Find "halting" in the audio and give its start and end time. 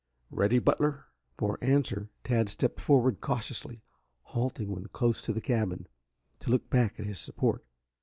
4.23-4.71